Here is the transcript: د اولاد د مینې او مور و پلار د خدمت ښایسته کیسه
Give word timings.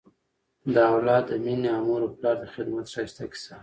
د 0.73 0.75
اولاد 0.93 1.23
د 1.27 1.31
مینې 1.43 1.69
او 1.75 1.81
مور 1.87 2.01
و 2.05 2.13
پلار 2.15 2.35
د 2.41 2.45
خدمت 2.53 2.85
ښایسته 2.93 3.23
کیسه 3.31 3.55